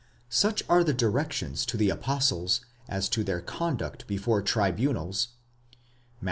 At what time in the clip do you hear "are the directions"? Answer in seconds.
0.67-1.63